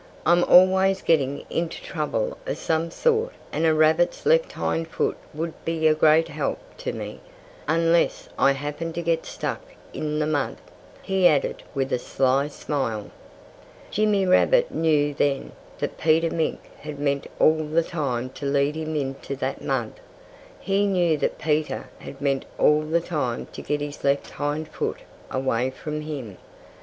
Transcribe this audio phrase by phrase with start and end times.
[0.25, 5.53] I'm always getting into trouble of some sort and a rabbit's left hind foot would
[5.63, 7.19] be a great help to me
[7.67, 9.61] unless I happened to get stuck
[9.93, 10.57] in the mud,"
[11.03, 13.11] he added with a sly smile.
[13.91, 18.95] Jimmy Rabbit knew then that Peter Mink had meant all the time to lead him
[18.95, 19.93] into that mud.
[20.59, 25.01] He knew that Peter had meant all the time to get his left hind foot
[25.29, 26.37] away from him.